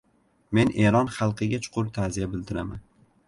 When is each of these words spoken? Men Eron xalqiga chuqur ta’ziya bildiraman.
Men 0.57 0.71
Eron 0.85 1.11
xalqiga 1.17 1.61
chuqur 1.67 1.93
ta’ziya 1.99 2.31
bildiraman. 2.35 2.83